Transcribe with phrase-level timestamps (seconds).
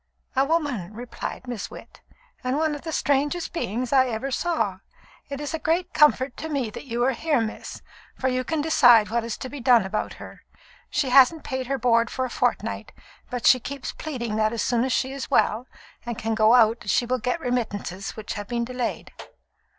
[0.35, 2.01] "A woman," replied Miss Witt,
[2.43, 4.79] "and one of the strangest beings I ever saw.
[5.29, 7.83] It is a great comfort to me that you are here, miss,
[8.17, 10.41] for you can decide what is to be done about her.
[10.89, 12.93] She hasn't paid her board for a fortnight,
[13.29, 15.67] but she keeps pleading that as soon as she is well,
[16.03, 19.11] and can go out, she will get remittances which have been delayed."